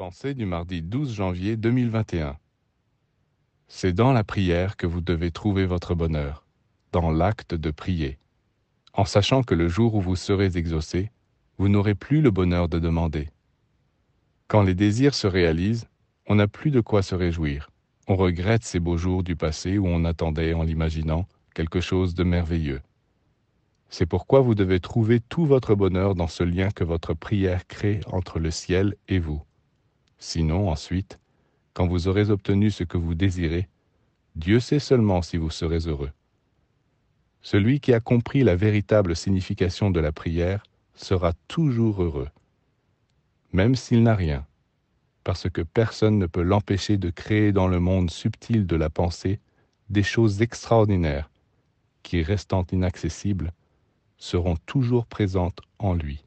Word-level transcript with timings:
Pensée 0.00 0.32
du 0.32 0.46
mardi 0.46 0.80
12 0.80 1.12
janvier 1.12 1.58
2021. 1.58 2.38
C'est 3.68 3.92
dans 3.92 4.14
la 4.14 4.24
prière 4.24 4.78
que 4.78 4.86
vous 4.86 5.02
devez 5.02 5.30
trouver 5.30 5.66
votre 5.66 5.94
bonheur, 5.94 6.46
dans 6.90 7.10
l'acte 7.10 7.54
de 7.54 7.70
prier, 7.70 8.16
en 8.94 9.04
sachant 9.04 9.42
que 9.42 9.54
le 9.54 9.68
jour 9.68 9.94
où 9.94 10.00
vous 10.00 10.16
serez 10.16 10.56
exaucé, 10.56 11.10
vous 11.58 11.68
n'aurez 11.68 11.94
plus 11.94 12.22
le 12.22 12.30
bonheur 12.30 12.70
de 12.70 12.78
demander. 12.78 13.28
Quand 14.48 14.62
les 14.62 14.74
désirs 14.74 15.12
se 15.12 15.26
réalisent, 15.26 15.86
on 16.26 16.36
n'a 16.36 16.48
plus 16.48 16.70
de 16.70 16.80
quoi 16.80 17.02
se 17.02 17.14
réjouir. 17.14 17.68
On 18.08 18.16
regrette 18.16 18.64
ces 18.64 18.80
beaux 18.80 18.96
jours 18.96 19.22
du 19.22 19.36
passé 19.36 19.76
où 19.76 19.86
on 19.86 20.06
attendait, 20.06 20.54
en 20.54 20.62
l'imaginant, 20.62 21.26
quelque 21.54 21.82
chose 21.82 22.14
de 22.14 22.24
merveilleux. 22.24 22.80
C'est 23.90 24.06
pourquoi 24.06 24.40
vous 24.40 24.54
devez 24.54 24.80
trouver 24.80 25.20
tout 25.20 25.44
votre 25.44 25.74
bonheur 25.74 26.14
dans 26.14 26.26
ce 26.26 26.42
lien 26.42 26.70
que 26.70 26.84
votre 26.84 27.12
prière 27.12 27.66
crée 27.66 28.00
entre 28.06 28.38
le 28.38 28.50
ciel 28.50 28.96
et 29.06 29.18
vous. 29.18 29.42
Sinon, 30.20 30.68
ensuite, 30.68 31.18
quand 31.72 31.86
vous 31.86 32.06
aurez 32.06 32.30
obtenu 32.30 32.70
ce 32.70 32.84
que 32.84 32.98
vous 32.98 33.14
désirez, 33.14 33.68
Dieu 34.36 34.60
sait 34.60 34.78
seulement 34.78 35.22
si 35.22 35.38
vous 35.38 35.50
serez 35.50 35.88
heureux. 35.88 36.12
Celui 37.40 37.80
qui 37.80 37.94
a 37.94 38.00
compris 38.00 38.44
la 38.44 38.54
véritable 38.54 39.16
signification 39.16 39.90
de 39.90 39.98
la 39.98 40.12
prière 40.12 40.62
sera 40.94 41.32
toujours 41.48 42.02
heureux, 42.02 42.28
même 43.52 43.74
s'il 43.74 44.02
n'a 44.02 44.14
rien, 44.14 44.46
parce 45.24 45.48
que 45.48 45.62
personne 45.62 46.18
ne 46.18 46.26
peut 46.26 46.42
l'empêcher 46.42 46.98
de 46.98 47.08
créer 47.08 47.52
dans 47.52 47.66
le 47.66 47.80
monde 47.80 48.10
subtil 48.10 48.66
de 48.66 48.76
la 48.76 48.90
pensée 48.90 49.40
des 49.88 50.02
choses 50.02 50.42
extraordinaires 50.42 51.30
qui, 52.02 52.22
restant 52.22 52.66
inaccessibles, 52.70 53.52
seront 54.18 54.56
toujours 54.66 55.06
présentes 55.06 55.60
en 55.78 55.94
lui. 55.94 56.24